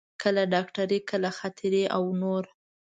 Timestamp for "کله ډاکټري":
0.21-0.99